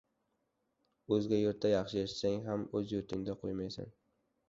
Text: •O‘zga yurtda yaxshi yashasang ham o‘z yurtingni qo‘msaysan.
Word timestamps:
•O‘zga 1.17 1.39
yurtda 1.43 1.71
yaxshi 1.73 2.01
yashasang 2.01 2.43
ham 2.51 2.67
o‘z 2.83 2.99
yurtingni 2.99 3.41
qo‘msaysan. 3.47 3.99